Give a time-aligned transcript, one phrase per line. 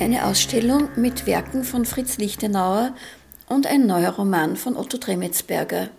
[0.00, 2.94] Eine Ausstellung mit Werken von Fritz Lichtenauer
[3.50, 5.90] und ein neuer Roman von Otto Tremetsberger.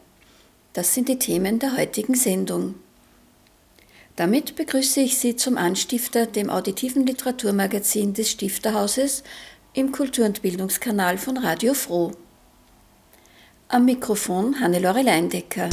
[0.74, 2.74] Das sind die Themen der heutigen Sendung.
[4.16, 9.22] Damit begrüße ich Sie zum Anstifter, dem auditiven Literaturmagazin des Stifterhauses
[9.74, 12.12] im Kultur- und Bildungskanal von Radio Froh.
[13.68, 15.70] Am Mikrofon Hannelore Leindecker.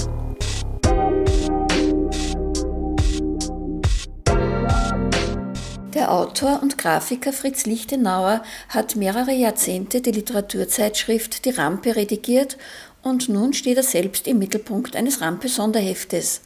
[6.11, 12.57] Autor und Grafiker Fritz Lichtenauer hat mehrere Jahrzehnte die Literaturzeitschrift Die Rampe redigiert
[13.03, 16.43] und nun steht er selbst im Mittelpunkt eines Rampe-Sonderheftes.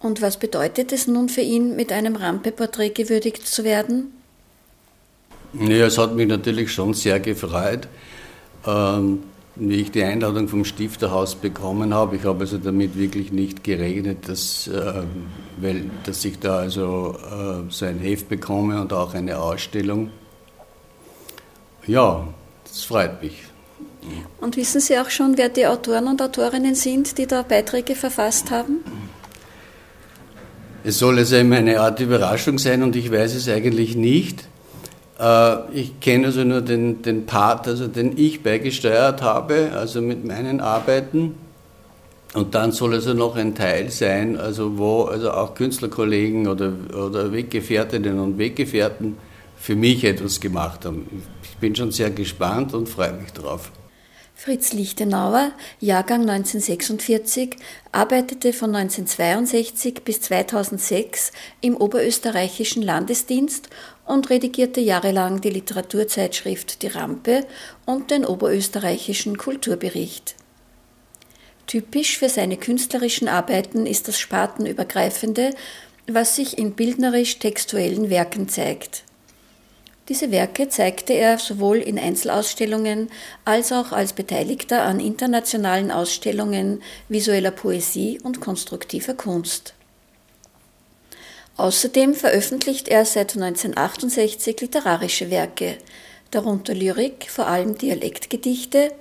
[0.00, 4.12] Und was bedeutet es nun für ihn, mit einem Rampe-Porträt gewürdigt zu werden?
[5.54, 7.88] Ja, es hat mich natürlich schon sehr gefreut,
[8.66, 9.22] ähm,
[9.56, 12.16] wie ich die Einladung vom Stifterhaus bekommen habe.
[12.16, 15.02] Ich habe also damit wirklich nicht gerechnet, dass, äh,
[15.58, 20.10] weil, dass ich da also äh, so ein Heft bekomme und auch eine Ausstellung.
[21.86, 22.26] Ja,
[22.64, 23.44] das freut mich.
[24.40, 28.50] Und wissen Sie auch schon, wer die Autoren und Autorinnen sind, die da Beiträge verfasst
[28.50, 28.84] haben?
[30.82, 34.46] Es soll also immer eine Art Überraschung sein und ich weiß es eigentlich nicht.
[35.18, 40.24] Äh, ich kenne also nur den, den Part, also den ich beigesteuert habe, also mit
[40.24, 41.34] meinen Arbeiten.
[42.34, 47.32] Und dann soll also noch ein Teil sein, also wo also auch Künstlerkollegen oder, oder
[47.32, 49.16] Weggefährtinnen und Weggefährten
[49.56, 51.22] für mich etwas gemacht haben.
[51.44, 53.70] Ich bin schon sehr gespannt und freue mich drauf.
[54.36, 57.56] Fritz Lichtenauer, Jahrgang 1946,
[57.92, 61.30] arbeitete von 1962 bis 2006
[61.60, 63.70] im Oberösterreichischen Landesdienst
[64.06, 67.46] und redigierte jahrelang die Literaturzeitschrift Die Rampe
[67.86, 70.34] und den Oberösterreichischen Kulturbericht.
[71.66, 75.50] Typisch für seine künstlerischen Arbeiten ist das spartenübergreifende,
[76.06, 79.04] was sich in bildnerisch-textuellen Werken zeigt.
[80.10, 83.08] Diese Werke zeigte er sowohl in Einzelausstellungen
[83.46, 89.72] als auch als Beteiligter an internationalen Ausstellungen visueller Poesie und konstruktiver Kunst.
[91.56, 95.78] Außerdem veröffentlicht er seit 1968 literarische Werke,
[96.30, 98.92] darunter Lyrik, vor allem Dialektgedichte,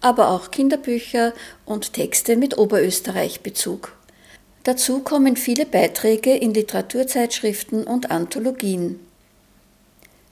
[0.00, 1.34] aber auch Kinderbücher
[1.66, 3.94] und Texte mit Oberösterreich-Bezug.
[4.62, 9.00] Dazu kommen viele Beiträge in Literaturzeitschriften und Anthologien.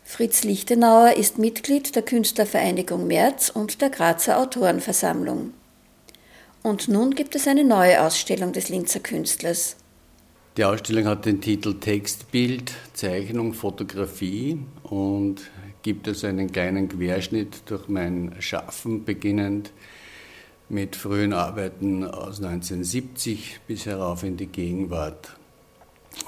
[0.05, 5.53] Fritz Lichtenauer ist Mitglied der Künstlervereinigung März und der Grazer Autorenversammlung.
[6.63, 9.77] Und nun gibt es eine neue Ausstellung des Linzer Künstlers.
[10.59, 15.53] Die Ausstellung hat den Titel Textbild, Zeichnung, Fotografie und
[15.83, 19.71] gibt also einen kleinen Querschnitt durch mein Schaffen, beginnend
[20.69, 25.37] mit frühen Arbeiten aus 1970 bis herauf in die Gegenwart.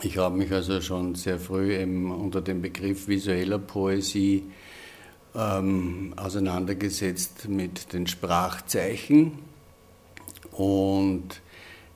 [0.03, 4.45] Ich habe mich also schon sehr früh eben unter dem Begriff visueller Poesie
[5.35, 9.41] ähm, auseinandergesetzt mit den Sprachzeichen
[10.53, 11.41] und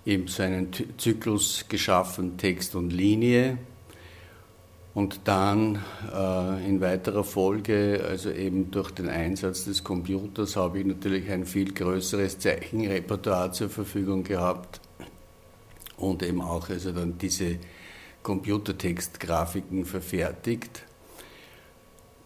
[0.06, 3.58] eben so einen Zyklus geschaffen, Text und Linie.
[4.92, 5.82] Und dann
[6.14, 11.46] äh, in weiterer Folge, also eben durch den Einsatz des Computers, habe ich natürlich ein
[11.46, 14.80] viel größeres Zeichenrepertoire zur Verfügung gehabt
[15.96, 17.58] und eben auch also dann diese
[18.22, 20.84] Computertextgrafiken verfertigt.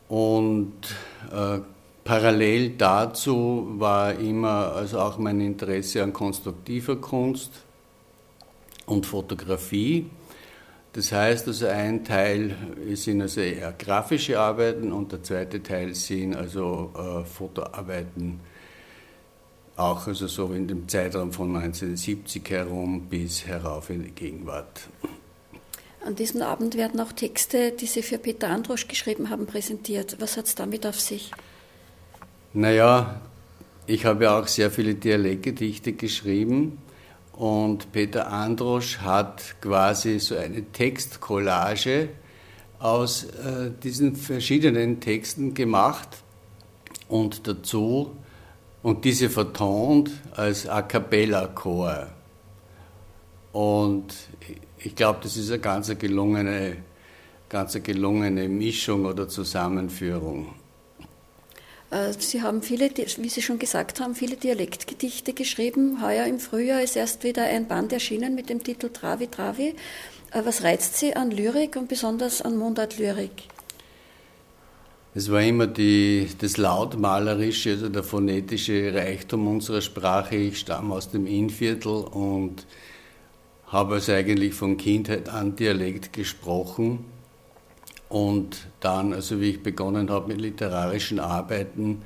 [0.09, 0.75] Und
[1.33, 1.61] äh,
[2.05, 7.65] parallel dazu war immer also auch mein Interesse an konstruktiver Kunst
[8.88, 10.10] und Fotografie.
[10.93, 12.56] Das heißt also ein Teil
[12.94, 18.40] sind also eher grafische Arbeiten und der zweite Teil sind also äh, Fotoarbeiten,
[19.76, 24.88] auch also so in dem Zeitraum von 1970 herum bis herauf in die Gegenwart.
[26.05, 30.17] An diesem Abend werden auch Texte, die Sie für Peter Androsch geschrieben haben, präsentiert.
[30.20, 31.31] Was hat es damit auf sich?
[32.55, 33.20] Naja,
[33.87, 36.79] ich habe auch sehr viele Dialektgedichte geschrieben
[37.38, 42.08] und Peter Androsch hat quasi so eine Textcollage
[42.81, 46.08] aus äh, diesen verschiedenen Texten gemacht
[47.06, 48.17] und dazu
[48.82, 52.08] und diese vertont als A cappella Chor.
[53.52, 54.14] Und
[54.79, 56.79] ich glaube, das ist eine ganz gelungene
[57.49, 60.55] ganz gelungene Mischung oder Zusammenführung.
[61.90, 66.02] Äh, Sie haben viele, wie Sie schon gesagt haben, viele Dialektgedichte geschrieben.
[66.02, 69.75] Heuer im Frühjahr ist erst wieder ein Band erschienen mit dem Titel Travi Travi.
[70.32, 73.44] Äh, was reizt Sie an Lyrik und besonders an Mundartlyrik?
[75.14, 80.37] Es war immer die, das Lautmalerische, also der phonetische Reichtum unserer Sprache.
[80.37, 82.67] Ich stamme aus dem Innviertel und
[83.67, 87.05] habe also eigentlich von Kindheit an Dialekt gesprochen.
[88.08, 92.02] Und dann, also wie ich begonnen habe mit literarischen Arbeiten,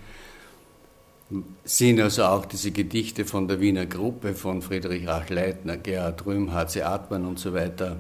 [1.64, 6.82] sind also auch diese Gedichte von der Wiener Gruppe, von Friedrich Rachleitner, Gerhard Rühm, H.C.
[6.82, 7.96] Atman und so weiter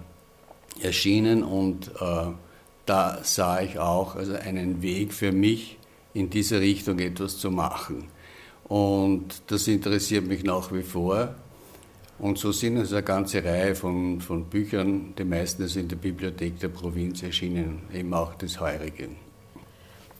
[0.80, 1.42] erschienen.
[1.42, 2.26] Und äh,
[2.86, 5.78] da sah ich auch also einen Weg für mich,
[6.14, 8.08] in diese Richtung etwas zu machen.
[8.64, 11.34] Und das interessiert mich nach wie vor.
[12.22, 15.96] Und so sind es eine ganze Reihe von, von Büchern, die meisten sind in der
[15.96, 19.08] Bibliothek der Provinz erschienen, eben auch das heurige.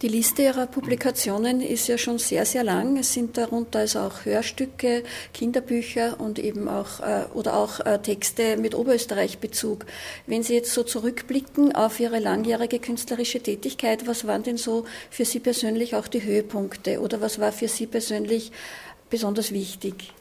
[0.02, 2.96] Die Liste Ihrer Publikationen ist ja schon sehr, sehr lang.
[2.96, 8.56] Es sind darunter also auch Hörstücke, Kinderbücher und eben auch äh, oder auch äh, Texte
[8.56, 9.86] mit Oberösterreich-Bezug.
[10.26, 15.24] Wenn Sie jetzt so zurückblicken auf Ihre langjährige künstlerische Tätigkeit, was waren denn so für
[15.24, 18.50] Sie persönlich auch die Höhepunkte oder was war für Sie persönlich
[19.08, 20.12] besonders wichtig?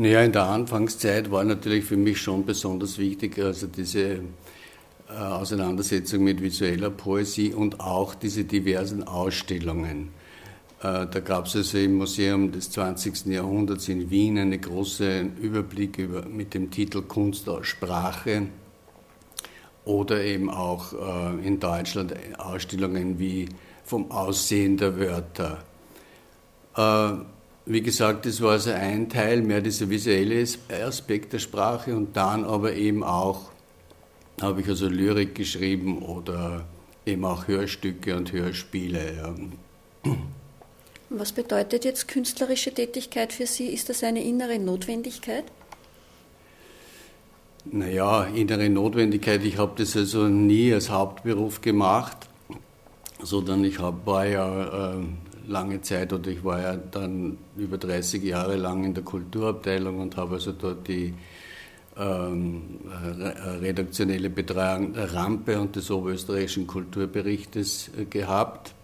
[0.00, 4.20] Naja, in der Anfangszeit war natürlich für mich schon besonders wichtig, also diese
[5.08, 10.10] äh, Auseinandersetzung mit visueller Poesie und auch diese diversen Ausstellungen.
[10.82, 13.26] Äh, da gab es also im Museum des 20.
[13.26, 18.46] Jahrhunderts in Wien einen großen Überblick über, mit dem Titel Kunst aus Sprache
[19.84, 23.48] oder eben auch äh, in Deutschland Ausstellungen wie
[23.82, 25.64] vom Aussehen der Wörter.
[27.70, 30.42] Wie gesagt, das war also ein Teil, mehr dieser visuelle
[30.86, 33.50] Aspekt der Sprache und dann aber eben auch
[34.40, 36.64] habe ich also Lyrik geschrieben oder
[37.04, 39.16] eben auch Hörstücke und Hörspiele.
[39.16, 40.14] Ja.
[41.10, 43.66] Was bedeutet jetzt künstlerische Tätigkeit für Sie?
[43.66, 45.44] Ist das eine innere Notwendigkeit?
[47.66, 52.16] Naja, innere Notwendigkeit, ich habe das also nie als Hauptberuf gemacht,
[53.22, 55.04] sondern ich hab, war ja äh,
[55.48, 60.16] lange Zeit oder ich war ja dann über 30 Jahre lang in der Kulturabteilung und
[60.16, 61.14] habe also dort die
[61.96, 62.80] ähm,
[63.60, 68.74] redaktionelle Betreuung der Rampe und des oberösterreichischen Kulturberichtes äh, gehabt.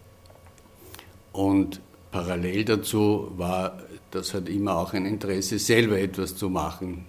[1.32, 1.80] Und
[2.10, 3.78] parallel dazu war
[4.14, 7.04] das hat immer auch ein Interesse, selber etwas zu machen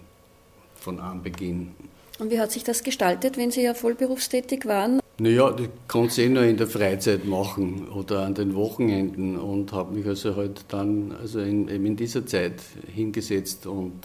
[0.75, 1.75] von Anbeginn.
[2.17, 4.99] Und wie hat sich das gestaltet, wenn Sie ja vollberufstätig waren?
[5.17, 9.71] Naja, ich konnte es eh nur in der Freizeit machen oder an den Wochenenden und
[9.71, 12.61] habe mich also halt dann also in, eben in dieser Zeit
[12.93, 14.01] hingesetzt und,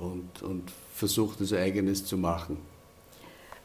[0.00, 0.62] und, und
[0.94, 2.56] versucht, das Eigenes zu machen.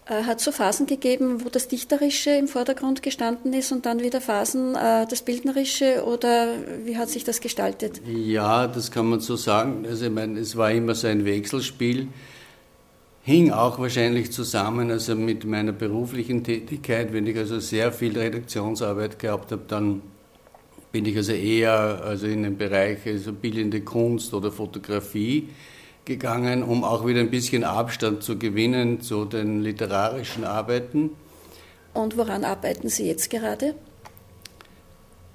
[0.10, 4.02] Äh, hat es so Phasen gegeben, wo das Dichterische im Vordergrund gestanden ist und dann
[4.02, 8.02] wieder Phasen äh, das Bildnerische oder wie hat sich das gestaltet?
[8.06, 9.86] Ja, das kann man so sagen.
[9.88, 12.08] Also ich meine, es war immer so ein Wechselspiel,
[13.22, 17.14] hing auch wahrscheinlich zusammen also mit meiner beruflichen Tätigkeit.
[17.14, 20.02] Wenn ich also sehr viel Redaktionsarbeit gehabt habe, dann
[20.92, 25.50] bin ich also eher also in den Bereich also bildende Kunst oder Fotografie
[26.06, 31.12] gegangen, um auch wieder ein bisschen Abstand zu gewinnen zu den literarischen Arbeiten.
[31.94, 33.76] Und woran arbeiten Sie jetzt gerade?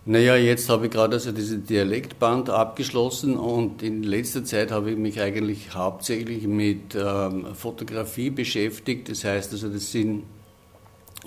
[0.06, 4.99] Naja, jetzt habe ich gerade also diesen Dialektband abgeschlossen und in letzter Zeit habe ich
[4.99, 9.08] mich eigentlich hauptsächlich mit ähm, Fotografie beschäftigt.
[9.08, 10.25] Das heißt also, das sind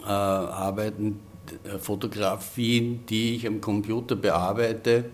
[0.03, 1.19] äh, Arbeiten,
[1.63, 5.05] äh, Fotografien, die ich am Computer bearbeite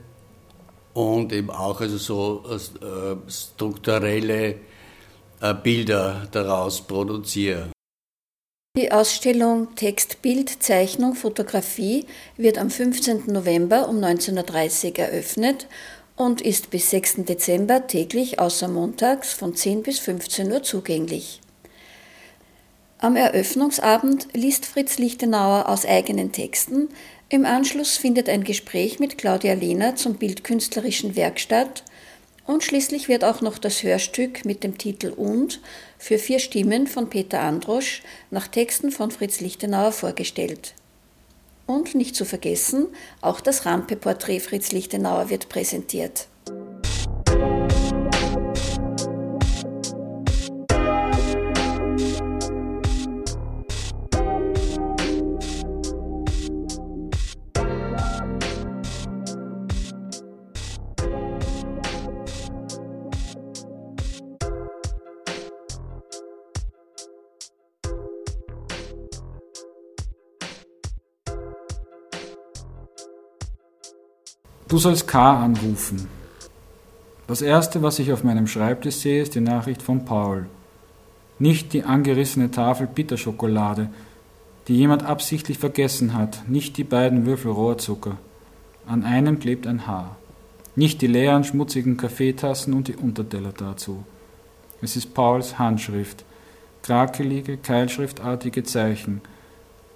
[0.94, 4.56] und eben auch also so äh, strukturelle
[5.40, 7.73] äh, Bilder daraus produziere.
[8.76, 13.26] Die Ausstellung Text, Bild, Zeichnung, Fotografie wird am 15.
[13.28, 15.68] November um 19.30 Uhr eröffnet
[16.16, 17.18] und ist bis 6.
[17.18, 21.40] Dezember täglich außer montags von 10 bis 15 Uhr zugänglich.
[22.98, 26.90] Am Eröffnungsabend liest Fritz Lichtenauer aus eigenen Texten
[27.30, 31.84] im Anschluss findet ein Gespräch mit Claudia Lehner zum bildkünstlerischen Werk statt
[32.46, 35.62] und schließlich wird auch noch das Hörstück mit dem Titel Und
[35.98, 40.74] für vier Stimmen von Peter Androsch nach Texten von Fritz Lichtenauer vorgestellt.
[41.66, 42.88] Und nicht zu vergessen,
[43.22, 46.28] auch das Rampe-Porträt Fritz Lichtenauer wird präsentiert.
[74.74, 76.08] Du sollst K anrufen.
[77.28, 80.48] Das erste, was ich auf meinem Schreibtisch sehe, ist die Nachricht von Paul.
[81.38, 83.92] Nicht die angerissene Tafel Bitterschokolade,
[84.68, 88.18] die jemand absichtlich vergessen hat, nicht die beiden Würfel Rohrzucker.
[88.88, 90.16] An einem klebt ein Haar.
[90.76, 94.04] Nicht die leeren, schmutzigen Kaffeetassen und die Unterteller dazu.
[94.82, 96.26] Es ist Pauls Handschrift,
[96.82, 99.22] krakelige, keilschriftartige Zeichen,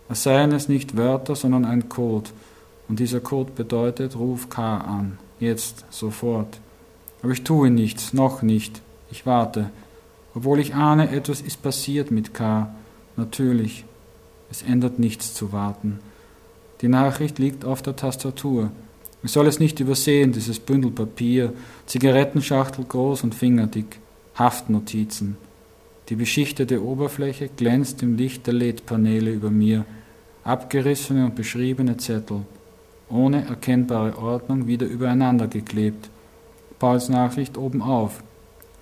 [0.07, 2.29] als seien es nicht Wörter, sondern ein Code,
[2.89, 6.59] und dieser Code bedeutet, ruf K an, jetzt, sofort.
[7.21, 9.69] Aber ich tue nichts, noch nicht, ich warte,
[10.33, 12.73] obwohl ich ahne, etwas ist passiert mit K,
[13.15, 13.85] natürlich,
[14.51, 15.99] es ändert nichts zu warten.
[16.81, 18.71] Die Nachricht liegt auf der Tastatur.
[19.23, 21.53] Ich soll es nicht übersehen, dieses Bündel Papier,
[21.87, 23.99] Zigarettenschachtel groß und fingerdick,
[24.35, 25.37] Haftnotizen.
[26.09, 29.85] Die beschichtete Oberfläche glänzt im Licht der LED-Paneele über mir,
[30.43, 32.45] abgerissene und beschriebene Zettel,
[33.09, 36.09] ohne erkennbare Ordnung wieder übereinander geklebt.
[36.79, 38.23] Pauls Nachricht oben auf.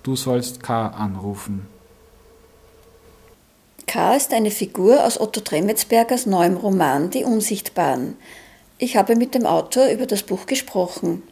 [0.02, 1.66] Du sollst K anrufen.
[3.86, 8.16] K ist eine Figur aus Otto Tremetsbergers neuem Roman Die Unsichtbaren.
[8.78, 11.22] Ich habe mit dem Autor über das Buch gesprochen.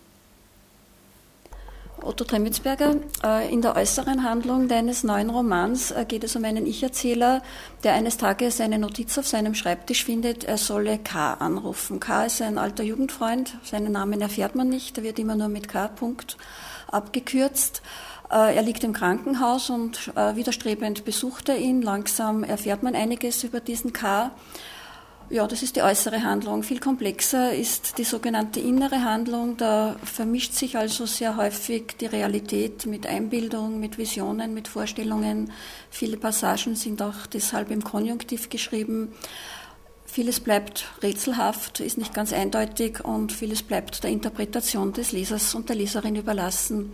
[2.04, 6.66] Otto Tremitzberger, äh, in der äußeren Handlung deines neuen Romans äh, geht es um einen
[6.66, 7.42] Ich-Erzähler,
[7.82, 12.00] der eines Tages eine Notiz auf seinem Schreibtisch findet, er solle K anrufen.
[12.00, 15.68] K ist ein alter Jugendfreund, seinen Namen erfährt man nicht, der wird immer nur mit
[15.68, 15.88] K.
[15.88, 16.36] Punkt
[16.88, 17.80] abgekürzt.
[18.30, 21.82] Äh, er liegt im Krankenhaus und widerstrebend besucht er ihn.
[21.82, 24.30] Langsam erfährt man einiges über diesen K.
[25.30, 26.62] Ja, das ist die äußere Handlung.
[26.62, 29.56] Viel komplexer ist die sogenannte innere Handlung.
[29.56, 35.50] Da vermischt sich also sehr häufig die Realität mit Einbildung, mit Visionen, mit Vorstellungen.
[35.90, 39.12] Viele Passagen sind auch deshalb im Konjunktiv geschrieben.
[40.04, 45.70] Vieles bleibt rätselhaft, ist nicht ganz eindeutig und vieles bleibt der Interpretation des Lesers und
[45.70, 46.92] der Leserin überlassen.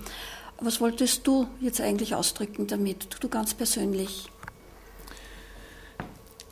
[0.60, 4.30] Was wolltest du jetzt eigentlich ausdrücken damit, du ganz persönlich?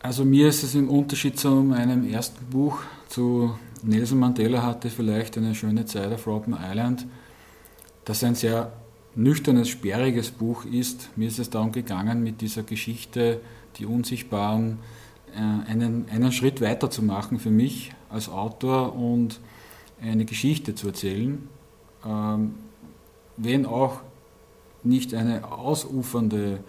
[0.00, 2.78] Also mir ist es im Unterschied zu meinem ersten Buch,
[3.09, 7.07] zu Nelson Mandela hatte vielleicht eine schöne Zeit auf Robben Island,
[8.05, 8.73] dass ein sehr
[9.17, 11.11] nüchternes, sperriges Buch ist.
[11.17, 13.40] Mir ist es darum gegangen, mit dieser Geschichte,
[13.76, 14.78] die Unsichtbaren,
[15.35, 19.40] äh, einen, einen Schritt weiter zu machen für mich als Autor und
[20.00, 21.49] eine Geschichte zu erzählen,
[22.07, 22.55] ähm,
[23.37, 24.00] wenn auch
[24.85, 26.61] nicht eine ausufernde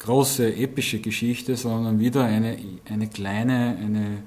[0.00, 2.56] große epische Geschichte, sondern wieder eine,
[2.88, 4.22] eine kleine, eine,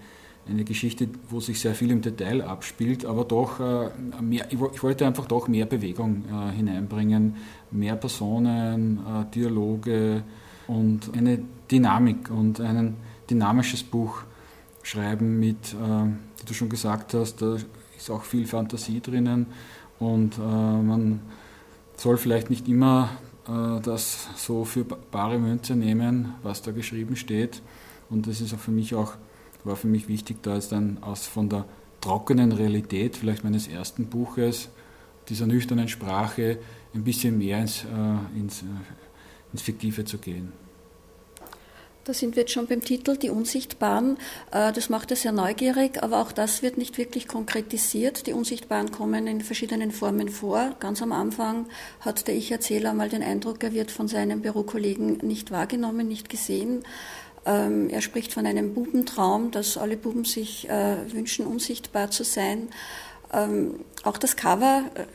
[0.48, 3.90] eine Geschichte, wo sich sehr viel im Detail abspielt, aber doch äh,
[4.22, 7.36] mehr, ich, wollte einfach doch mehr Bewegung äh, hineinbringen,
[7.72, 10.24] mehr Personen, äh, Dialoge
[10.68, 11.40] und eine
[11.70, 12.96] Dynamik und ein
[13.30, 14.24] dynamisches Buch
[14.84, 17.56] schreiben mit, wie du schon gesagt hast, da
[17.98, 19.48] ist auch viel Fantasie drinnen
[20.00, 21.22] und man
[21.96, 27.62] soll vielleicht nicht immer äh, das so für bare Münze nehmen, was da geschrieben steht.
[28.10, 29.16] Und das ist auch für mich auch,
[29.64, 31.66] war für mich wichtig, da jetzt dann aus von der
[32.00, 34.70] trockenen Realität vielleicht meines ersten Buches,
[35.30, 36.60] dieser nüchternen Sprache,
[36.94, 38.66] ein bisschen mehr ins, äh, ins, äh,
[39.52, 40.52] ins Fiktive zu gehen.
[42.06, 44.18] Da sind wir jetzt schon beim Titel, die Unsichtbaren.
[44.52, 48.28] Äh, das macht es sehr neugierig, aber auch das wird nicht wirklich konkretisiert.
[48.28, 50.76] Die Unsichtbaren kommen in verschiedenen Formen vor.
[50.82, 51.66] Ganz am Anfang
[52.02, 56.84] hat der Ich-Erzähler mal den Eindruck, er wird von seinem Bürokollegen nicht wahrgenommen, nicht gesehen.
[57.46, 62.68] Ähm, er spricht von einem Bubentraum, dass alle Buben sich äh, wünschen, unsichtbar zu sein.
[63.32, 65.06] Ähm, auch das Cover äh,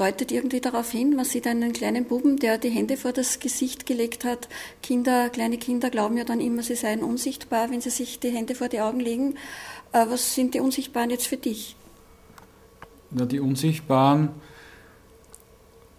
[0.00, 3.84] deutet irgendwie darauf hin, man sieht einen kleinen Buben, der die Hände vor das Gesicht
[3.84, 4.48] gelegt hat.
[4.82, 8.54] Kinder, kleine Kinder glauben ja dann immer, sie seien unsichtbar, wenn sie sich die Hände
[8.54, 9.34] vor die Augen legen.
[9.92, 11.76] Äh, was sind die Unsichtbaren jetzt für dich?
[13.10, 14.30] Na, die Unsichtbaren,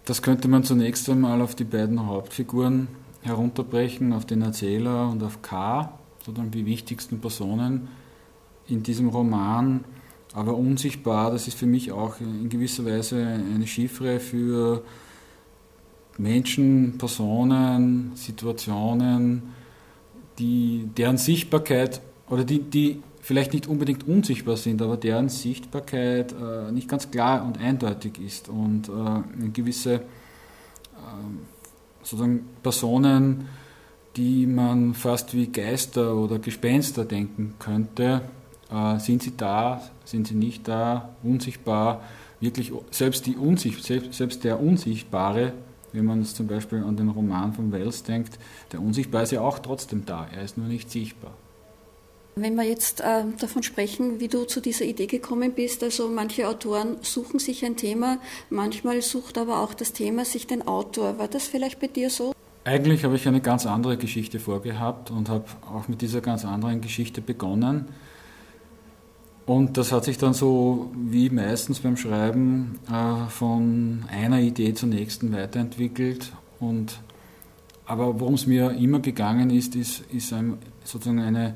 [0.04, 2.88] das könnte man zunächst einmal auf die beiden Hauptfiguren
[3.22, 7.88] herunterbrechen, auf den Erzähler und auf K, sozusagen die wichtigsten Personen
[8.66, 9.84] in diesem Roman.
[10.34, 14.82] Aber unsichtbar, das ist für mich auch in gewisser Weise eine Chiffre für
[16.16, 19.42] Menschen, Personen, Situationen,
[20.38, 26.72] die, deren Sichtbarkeit oder die, die vielleicht nicht unbedingt unsichtbar sind, aber deren Sichtbarkeit äh,
[26.72, 28.48] nicht ganz klar und eindeutig ist.
[28.48, 30.00] Und äh, gewisse äh,
[32.02, 33.48] sozusagen Personen,
[34.16, 38.22] die man fast wie Geister oder Gespenster denken könnte,
[38.72, 42.02] äh, sind sie da, sind sie nicht da, unsichtbar,
[42.40, 45.52] wirklich selbst, die Unsicht, selbst, selbst der Unsichtbare,
[45.92, 48.38] wenn man jetzt zum Beispiel an den Roman von Wells denkt,
[48.72, 51.32] der Unsichtbare ist ja auch trotzdem da, er ist nur nicht sichtbar.
[52.34, 56.48] Wenn wir jetzt äh, davon sprechen, wie du zu dieser Idee gekommen bist, also manche
[56.48, 61.18] Autoren suchen sich ein Thema, manchmal sucht aber auch das Thema sich den Autor.
[61.18, 62.32] War das vielleicht bei dir so?
[62.64, 66.80] Eigentlich habe ich eine ganz andere Geschichte vorgehabt und habe auch mit dieser ganz anderen
[66.80, 67.88] Geschichte begonnen.
[69.44, 74.88] Und das hat sich dann so wie meistens beim Schreiben äh, von einer Idee zur
[74.88, 76.32] nächsten weiterentwickelt.
[76.60, 77.00] Und,
[77.86, 80.32] aber worum es mir immer gegangen ist, ist, ist
[80.84, 81.54] sozusagen eine,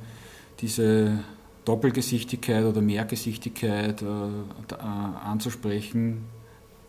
[0.60, 1.20] diese
[1.64, 4.74] Doppelgesichtigkeit oder Mehrgesichtigkeit äh, äh,
[5.24, 6.24] anzusprechen.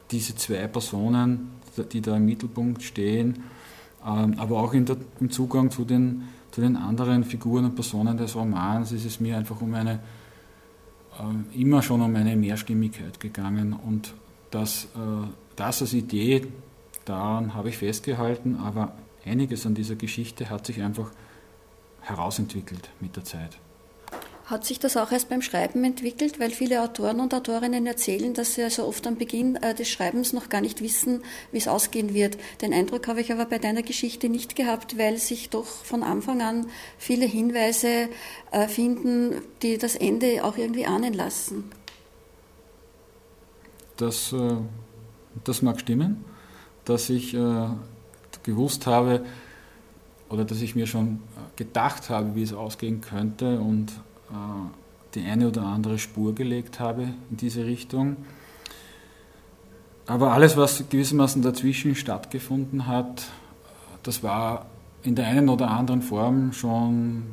[0.10, 1.52] Diese zwei Personen,
[1.92, 3.44] die da im Mittelpunkt stehen,
[4.06, 8.36] ähm, aber auch der, im Zugang zu den, zu den anderen Figuren und Personen des
[8.36, 10.00] Romans ist es mir einfach um eine
[11.54, 14.14] immer schon um eine Mehrstimmigkeit gegangen und
[14.52, 16.48] das, äh, das als Idee,
[17.06, 18.94] daran habe ich festgehalten, aber
[19.26, 21.12] einiges an dieser Geschichte hat sich einfach
[22.02, 23.58] herausentwickelt mit der Zeit.
[24.48, 28.56] Hat sich das auch erst beim Schreiben entwickelt, weil viele Autoren und Autorinnen erzählen, dass
[28.56, 32.14] sie also oft am Beginn äh, des Schreibens noch gar nicht wissen, wie es ausgehen
[32.14, 32.38] wird.
[32.62, 36.42] Den Eindruck habe ich aber bei deiner Geschichte nicht gehabt, weil sich doch von Anfang
[36.42, 38.08] an viele Hinweise
[38.52, 41.66] äh, finden, die das Ende auch irgendwie ahnen lassen.
[43.98, 44.56] Das, äh,
[45.44, 46.24] das mag stimmen,
[46.86, 47.36] dass ich
[48.44, 49.26] gewusst habe
[50.30, 51.20] oder dass ich mir schon
[51.58, 53.92] gedacht habe, wie es ausgehen könnte und
[55.14, 58.18] die eine oder andere Spur gelegt habe in diese Richtung.
[60.06, 63.26] Aber alles, was gewissermaßen dazwischen stattgefunden hat,
[64.04, 64.68] das war
[65.04, 67.24] in der einen oder anderen Form schon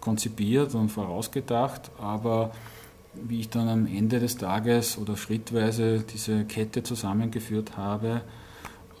[0.00, 2.52] konzipiert und vorausgedacht, aber
[3.14, 8.22] wie ich dann am Ende des Tages oder schrittweise diese Kette zusammengeführt habe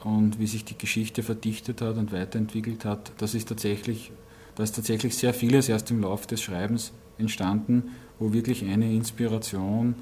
[0.04, 4.10] und wie sich die Geschichte verdichtet hat und weiterentwickelt hat, das ist tatsächlich,
[4.56, 9.94] da ist tatsächlich sehr vieles erst im Laufe des Schreibens entstanden, wo wirklich eine Inspiration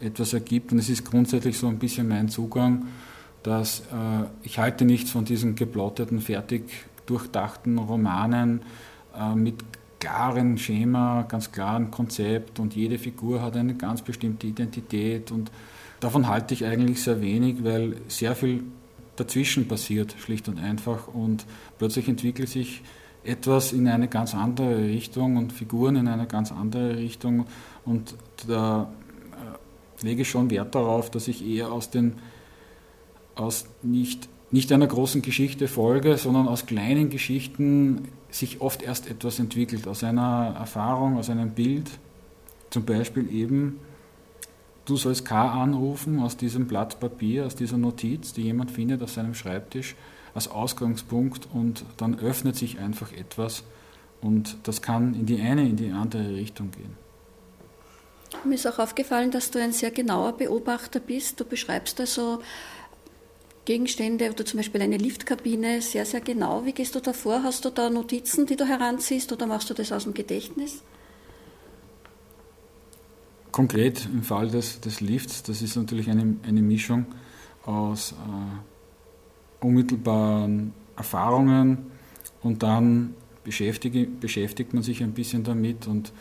[0.00, 0.72] etwas ergibt.
[0.72, 2.86] Und es ist grundsätzlich so ein bisschen mein Zugang,
[3.42, 6.64] dass äh, ich halte nichts von diesen geplotteten, fertig
[7.06, 8.62] durchdachten Romanen
[9.18, 9.56] äh, mit
[10.00, 15.50] klaren Schema, ganz klaren Konzept und jede Figur hat eine ganz bestimmte Identität und
[16.00, 18.64] davon halte ich eigentlich sehr wenig, weil sehr viel
[19.16, 21.46] dazwischen passiert, schlicht und einfach und
[21.78, 22.82] plötzlich entwickelt sich
[23.24, 27.46] etwas in eine ganz andere Richtung und Figuren in eine ganz andere Richtung.
[27.84, 28.14] Und
[28.46, 28.90] da
[30.02, 32.14] äh, lege ich schon Wert darauf, dass ich eher aus den
[33.34, 39.38] aus nicht, nicht einer großen Geschichte folge, sondern aus kleinen Geschichten sich oft erst etwas
[39.38, 41.90] entwickelt, aus einer Erfahrung, aus einem Bild.
[42.70, 43.80] Zum Beispiel eben,
[44.84, 49.10] du sollst K anrufen aus diesem Blatt Papier, aus dieser Notiz, die jemand findet auf
[49.10, 49.94] seinem Schreibtisch
[50.34, 53.62] als Ausgangspunkt und dann öffnet sich einfach etwas
[54.20, 56.96] und das kann in die eine, in die andere Richtung gehen.
[58.44, 61.38] Mir ist auch aufgefallen, dass du ein sehr genauer Beobachter bist.
[61.38, 62.40] Du beschreibst also
[63.64, 66.64] Gegenstände oder zum Beispiel eine Liftkabine sehr, sehr genau.
[66.64, 67.42] Wie gehst du da vor?
[67.42, 70.82] Hast du da Notizen, die du heranziehst oder machst du das aus dem Gedächtnis?
[73.52, 77.06] Konkret im Fall des, des Lifts, das ist natürlich eine, eine Mischung
[77.64, 78.73] aus äh,
[79.64, 81.86] unmittelbaren Erfahrungen
[82.42, 86.12] und dann beschäftigt man sich ein bisschen damit und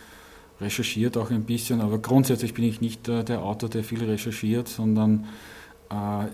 [0.60, 5.25] recherchiert auch ein bisschen, aber grundsätzlich bin ich nicht der, Autor, der viel recherchiert, sondern
[5.89, 6.25] äh,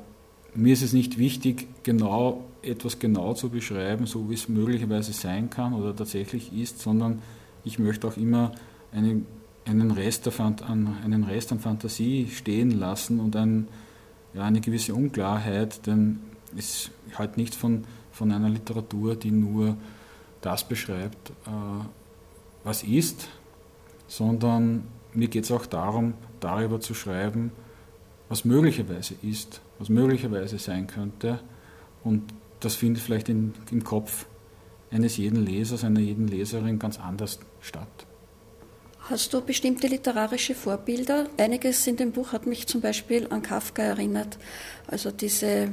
[0.56, 5.50] mir ist es nicht wichtig, genau etwas genau zu beschreiben, so wie es möglicherweise sein
[5.50, 7.22] kann oder tatsächlich ist, sondern
[7.63, 8.52] ich möchte auch immer
[8.91, 9.26] einen,
[9.65, 13.67] einen, Rest, an, einen Rest an Fantasie stehen lassen und ein,
[14.34, 16.19] ja, eine gewisse Unklarheit, denn
[16.56, 19.78] ist halt nicht von, von einer Literatur, die nur
[20.42, 21.84] das beschreibt, äh,
[22.64, 23.28] was ist,
[24.08, 24.84] sondern
[25.14, 27.52] mir geht es auch darum, darüber zu schreiben,
[28.28, 31.40] was möglicherweise ist, was möglicherweise sein könnte.
[32.04, 34.26] Und das findet vielleicht in, im Kopf
[34.92, 37.88] eines jeden Lesers, einer jeden Leserin ganz anders statt.
[39.02, 41.28] Hast du bestimmte literarische Vorbilder?
[41.38, 44.38] Einiges in dem Buch hat mich zum Beispiel an Kafka erinnert.
[44.86, 45.70] Also diese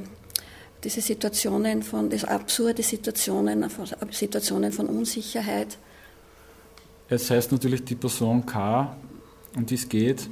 [0.84, 3.64] diese Situationen von, diese absurde Situationen,
[4.10, 5.78] Situationen von Unsicherheit.
[7.08, 8.96] Es heißt natürlich die Person K,
[9.56, 10.28] um die es geht.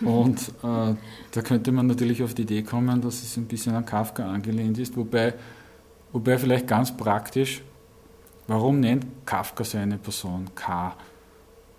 [0.00, 0.94] Und äh,
[1.30, 4.78] da könnte man natürlich auf die Idee kommen, dass es ein bisschen an Kafka angelehnt
[4.78, 5.34] ist, wobei,
[6.12, 7.62] wobei vielleicht ganz praktisch,
[8.46, 10.96] warum nennt Kafka seine Person K?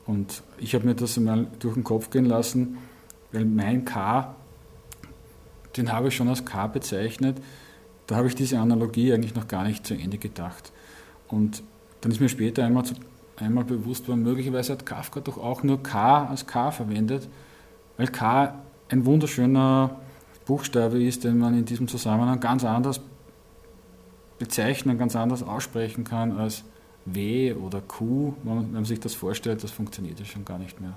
[0.06, 2.78] Und ich habe mir das einmal durch den Kopf gehen lassen,
[3.32, 4.36] weil mein K,
[5.76, 7.38] den habe ich schon als K bezeichnet,
[8.08, 10.72] da habe ich diese Analogie eigentlich noch gar nicht zu Ende gedacht.
[11.28, 11.64] Und
[12.02, 12.94] dann ist mir später einmal zu,
[13.38, 17.28] einmal bewusst war, möglicherweise hat Kafka doch auch nur K als K verwendet,
[17.98, 18.56] weil K
[18.90, 20.00] ein wunderschöner
[20.46, 23.02] Buchstabe ist, den man in diesem Zusammenhang ganz anders
[24.38, 26.64] bezeichnen, ganz anders aussprechen kann als
[27.06, 28.34] W oder Q.
[28.44, 30.94] Wenn man sich das vorstellt, das funktioniert ja schon gar nicht mehr.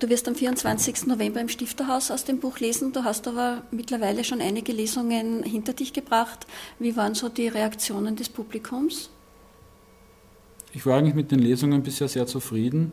[0.00, 1.06] Du wirst am 24.
[1.06, 2.92] November im Stifterhaus aus dem Buch lesen.
[2.92, 6.46] Du hast aber mittlerweile schon einige Lesungen hinter dich gebracht.
[6.78, 9.10] Wie waren so die Reaktionen des Publikums?
[10.72, 12.92] Ich war eigentlich mit den Lesungen bisher sehr zufrieden.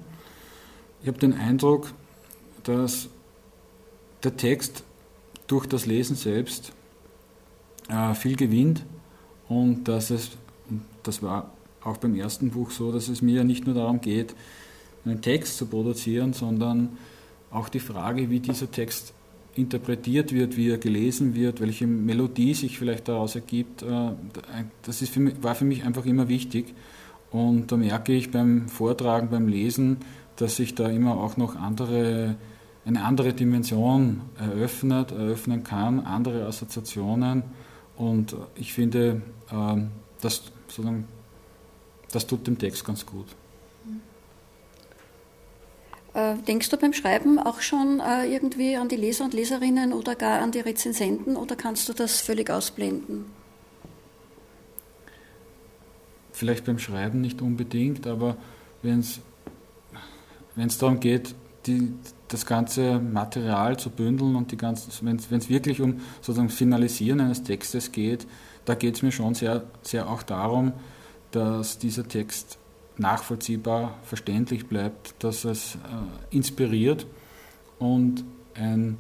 [1.02, 1.91] Ich habe den Eindruck,
[2.63, 3.10] dass
[4.24, 4.84] der Text
[5.47, 6.71] durch das Lesen selbst
[7.89, 8.86] äh, viel gewinnt
[9.50, 10.30] und dass es,
[11.04, 11.52] das war
[11.84, 14.36] auch beim ersten Buch so, dass es mir ja nicht nur darum geht,
[15.05, 16.97] einen Text zu produzieren, sondern
[17.49, 19.13] auch die Frage, wie dieser Text
[19.55, 24.11] interpretiert wird, wie er gelesen wird, welche Melodie sich vielleicht daraus ergibt, äh,
[24.83, 26.73] das ist für mich, war für mich einfach immer wichtig.
[27.31, 29.97] Und da merke ich beim Vortragen, beim Lesen,
[30.35, 32.35] dass sich da immer auch noch andere,
[32.85, 37.43] eine andere Dimension eröffnet, eröffnen kann, andere Assoziationen.
[37.97, 39.89] Und ich finde, ähm,
[40.21, 40.43] das,
[42.11, 43.27] das tut dem Text ganz gut.
[46.13, 50.15] Äh, denkst du beim Schreiben auch schon äh, irgendwie an die Leser und Leserinnen oder
[50.15, 53.26] gar an die Rezensenten oder kannst du das völlig ausblenden?
[56.34, 58.36] Vielleicht beim Schreiben nicht unbedingt, aber
[58.82, 61.93] wenn es darum geht, die,
[62.28, 68.28] das ganze Material zu bündeln und wenn es wirklich um sozusagen Finalisieren eines Textes geht,
[68.65, 70.74] da geht es mir schon sehr, sehr auch darum,
[71.32, 72.58] dass dieser Text
[72.97, 77.08] nachvollziehbar, verständlich bleibt, dass es äh, inspiriert
[77.80, 78.23] und
[78.54, 78.97] ein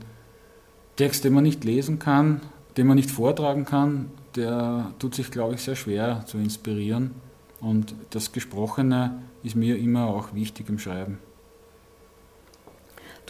[0.95, 2.41] Text, den man nicht lesen kann,
[2.77, 7.11] den man nicht vortragen kann, der tut sich, glaube ich, sehr schwer zu inspirieren.
[7.59, 11.19] Und das Gesprochene ist mir immer auch wichtig im Schreiben.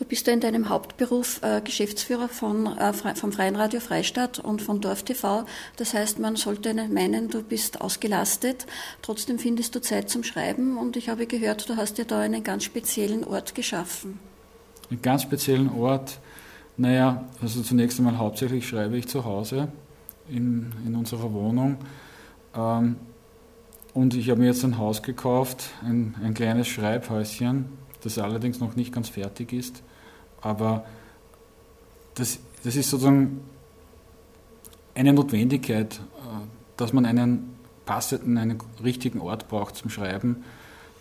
[0.02, 4.60] Du bist ja in deinem Hauptberuf äh, Geschäftsführer von, äh, vom Freien Radio Freistadt und
[4.60, 5.46] von Dorf TV.
[5.78, 8.66] Das heißt, man sollte meinen, du bist ausgelastet.
[9.04, 12.44] Trotzdem findest du Zeit zum Schreiben und ich habe gehört, du hast dir da einen
[12.44, 14.18] ganz speziellen Ort geschaffen.
[14.90, 16.18] Einen ganz speziellen Ort?
[16.78, 19.68] Naja, also zunächst einmal hauptsächlich schreibe ich zu Hause
[20.28, 21.78] in, in unserer Wohnung.
[22.56, 22.96] Ähm,
[23.94, 28.76] und ich habe mir jetzt ein Haus gekauft, ein, ein kleines Schreibhäuschen, das allerdings noch
[28.76, 29.84] nicht ganz fertig ist.
[30.42, 30.86] Aber
[32.16, 33.42] das, das ist sozusagen
[34.96, 36.00] eine Notwendigkeit, äh,
[36.78, 40.44] dass man einen passenden, einen richtigen Ort braucht zum Schreiben.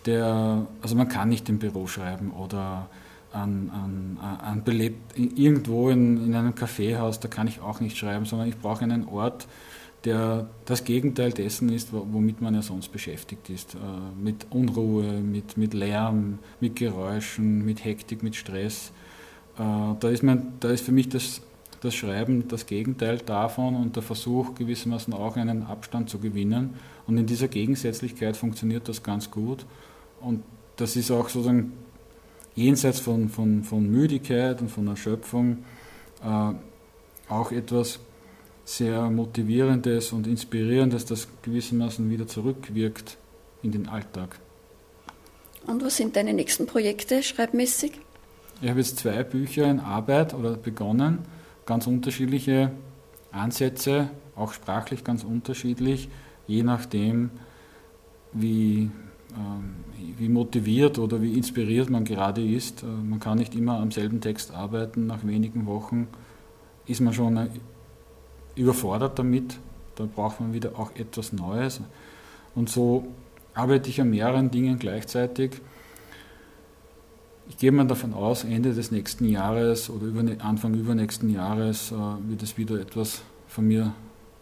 [0.05, 2.89] Der, also man kann nicht im Büro schreiben oder
[3.31, 8.25] an, an, an belebt, irgendwo in, in einem Kaffeehaus, da kann ich auch nicht schreiben,
[8.25, 9.47] sondern ich brauche einen Ort,
[10.05, 13.75] der das Gegenteil dessen ist, womit man ja sonst beschäftigt ist.
[13.75, 13.77] Äh,
[14.21, 18.91] mit Unruhe, mit, mit Lärm, mit Geräuschen, mit Hektik, mit Stress.
[19.57, 19.61] Äh,
[19.99, 21.41] da ist, mein, da ist für mich das,
[21.81, 26.75] das Schreiben das Gegenteil davon und der Versuch gewissermaßen auch einen Abstand zu gewinnen.
[27.05, 29.65] Und in dieser Gegensätzlichkeit funktioniert das ganz gut.
[30.19, 30.43] Und
[30.77, 31.73] das ist auch sozusagen
[32.55, 35.59] jenseits von, von, von Müdigkeit und von Erschöpfung
[36.23, 36.53] äh,
[37.29, 37.99] auch etwas
[38.77, 43.17] sehr Motivierendes und Inspirierendes, das gewissermaßen wieder zurückwirkt
[43.61, 44.39] in den Alltag.
[45.67, 47.99] Und was sind deine nächsten Projekte schreibmäßig?
[48.61, 51.19] Ich habe jetzt zwei Bücher in Arbeit oder begonnen,
[51.65, 52.71] ganz unterschiedliche
[53.31, 56.09] Ansätze, auch sprachlich ganz unterschiedlich,
[56.47, 57.29] je nachdem,
[58.33, 58.89] wie,
[59.33, 62.83] äh, wie motiviert oder wie inspiriert man gerade ist.
[62.83, 65.07] Äh, man kann nicht immer am selben Text arbeiten.
[65.07, 66.07] Nach wenigen Wochen
[66.87, 67.49] ist man schon
[68.55, 69.57] überfordert damit.
[69.95, 71.81] Da braucht man wieder auch etwas Neues.
[72.55, 73.07] Und so
[73.53, 75.61] arbeite ich an mehreren Dingen gleichzeitig
[77.51, 80.07] ich gehe mal davon aus, Ende des nächsten Jahres oder
[80.39, 81.95] Anfang übernächsten Jahres äh,
[82.29, 83.93] wird es wieder etwas von mir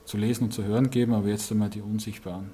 [0.06, 2.52] zu lesen und zu hören geben, aber jetzt einmal die Unsichtbaren.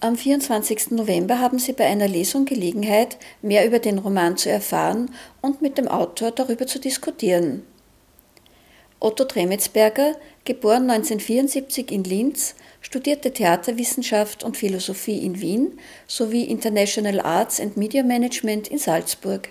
[0.00, 0.90] Am 24.
[0.90, 5.78] November haben Sie bei einer Lesung Gelegenheit, mehr über den Roman zu erfahren und mit
[5.78, 7.62] dem Autor darüber zu diskutieren.
[9.00, 17.60] Otto Tremetsberger, geboren 1974 in Linz, studierte Theaterwissenschaft und Philosophie in Wien sowie International Arts
[17.60, 19.50] and Media Management in Salzburg.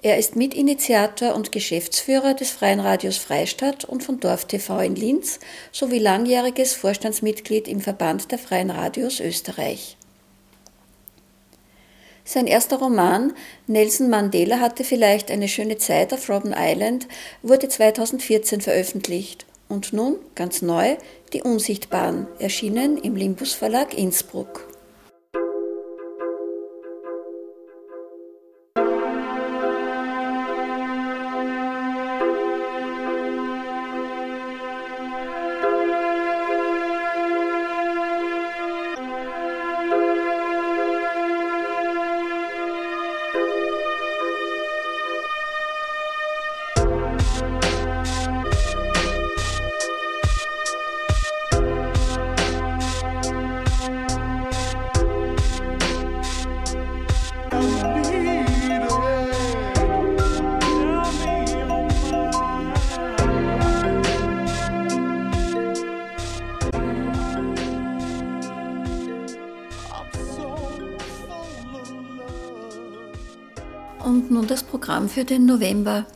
[0.00, 5.40] Er ist Mitinitiator und Geschäftsführer des Freien Radios Freistadt und von Dorf TV in Linz
[5.72, 9.97] sowie langjähriges Vorstandsmitglied im Verband der Freien Radios Österreich.
[12.28, 13.32] Sein erster Roman
[13.68, 17.08] Nelson Mandela hatte vielleicht eine schöne Zeit auf Robben Island
[17.42, 20.96] wurde 2014 veröffentlicht und nun, ganz neu,
[21.32, 24.67] Die Unsichtbaren, erschienen im Limbus Verlag Innsbruck.
[75.18, 76.06] Für den November.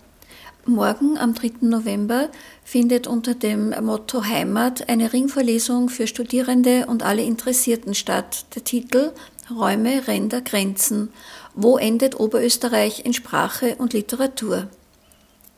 [0.64, 1.54] Morgen am 3.
[1.62, 2.28] November
[2.62, 8.46] findet unter dem Motto Heimat eine Ringvorlesung für Studierende und alle Interessierten statt.
[8.54, 9.10] Der Titel
[9.50, 11.08] Räume, Ränder, Grenzen.
[11.56, 14.68] Wo endet Oberösterreich in Sprache und Literatur?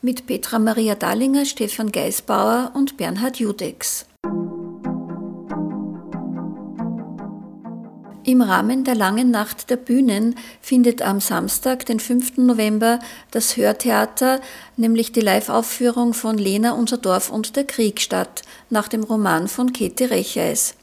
[0.01, 4.07] Mit Petra Maria Dallinger, Stefan Geisbauer und Bernhard Judex.
[8.27, 12.39] Im Rahmen der langen Nacht der Bühnen findet am Samstag, den 5.
[12.39, 12.99] November,
[13.31, 14.41] das Hörtheater,
[14.79, 19.75] nämlich die Live-Aufführung von Lena, unser Dorf und der Krieg statt, nach dem Roman von
[19.75, 20.75] Käthe Recheis.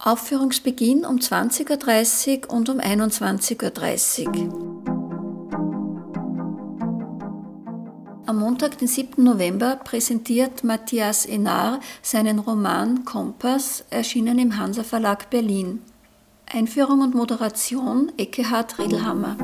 [0.00, 4.96] Aufführungsbeginn um 20.30 Uhr und um 21.30 Uhr.
[8.26, 9.22] Am Montag, den 7.
[9.22, 15.80] November, präsentiert Matthias Enar seinen Roman Kompass, erschienen im Hansa Verlag Berlin.
[16.52, 19.36] Einführung und Moderation Eckehard Riedelhammer.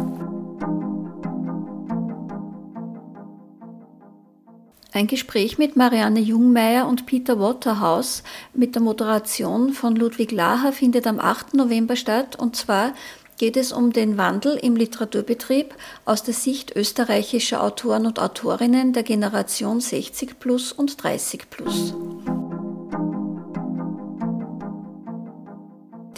[4.92, 8.22] Ein Gespräch mit Marianne Jungmeier und Peter Waterhouse
[8.54, 11.54] mit der Moderation von Ludwig Laher findet am 8.
[11.54, 12.92] November statt und zwar
[13.36, 19.02] geht es um den Wandel im Literaturbetrieb aus der Sicht österreichischer Autoren und Autorinnen der
[19.02, 21.94] Generation 60 plus und 30 plus.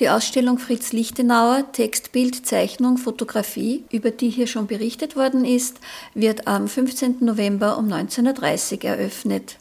[0.01, 5.79] Die Ausstellung Fritz Lichtenauer, Text, Bild, Zeichnung, Fotografie, über die hier schon berichtet worden ist,
[6.15, 7.19] wird am 15.
[7.21, 9.57] November um 19.30 Uhr eröffnet.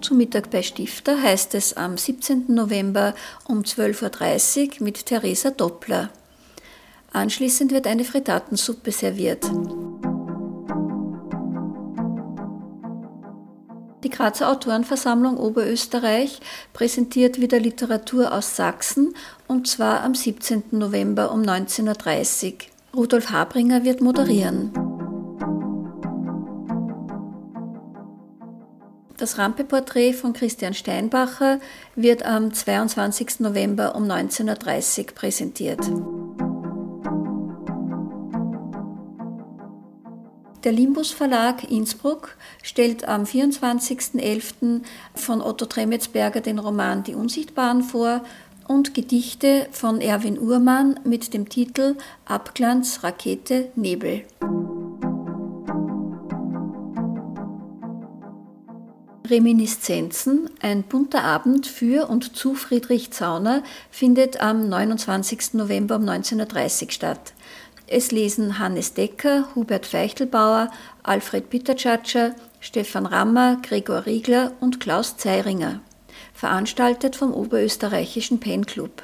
[0.00, 2.46] Zu Mittag bei Stifter heißt es am 17.
[2.48, 3.14] November
[3.46, 6.10] um 12.30 Uhr mit Theresa Doppler.
[7.12, 9.48] Anschließend wird eine Frittatensuppe serviert.
[14.10, 16.40] Die Grazer Autorenversammlung Oberösterreich
[16.72, 19.14] präsentiert wieder Literatur aus Sachsen
[19.46, 20.64] und zwar am 17.
[20.72, 22.58] November um 19.30 Uhr.
[22.96, 24.72] Rudolf Habringer wird moderieren.
[29.16, 31.60] Das Rampeporträt von Christian Steinbacher
[31.94, 33.38] wird am 22.
[33.38, 35.88] November um 19.30 Uhr präsentiert.
[40.64, 44.82] Der Limbus Verlag Innsbruck stellt am 24.11.
[45.14, 48.22] von Otto Tremetsberger den Roman Die Unsichtbaren vor
[48.68, 51.96] und Gedichte von Erwin Uhrmann mit dem Titel
[52.26, 54.24] Abglanz, Rakete, Nebel.
[59.30, 65.54] Reminiszenzen, ein bunter Abend für und zu Friedrich Zauner, findet am 29.
[65.54, 67.32] November um 19.30 Uhr statt.
[67.92, 70.70] Es lesen Hannes Decker, Hubert Feichtelbauer,
[71.02, 75.80] Alfred Pittertschatscher, Stefan Rammer, Gregor Riegler und Klaus Zeiringer.
[76.32, 79.02] Veranstaltet vom Oberösterreichischen Pen Club.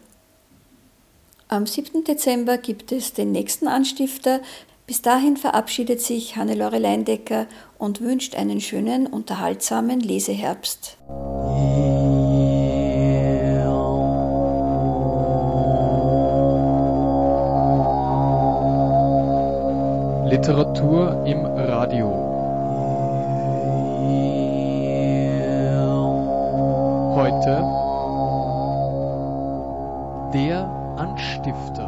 [1.47, 2.03] Am 7.
[2.03, 4.39] Dezember gibt es den nächsten Anstifter.
[4.87, 7.47] Bis dahin verabschiedet sich Hannelore Leindecker
[7.77, 10.97] und wünscht einen schönen, unterhaltsamen Leseherbst.
[20.45, 22.05] Literatur im Radio.
[27.15, 27.63] Heute
[30.35, 31.84] der Anstifter.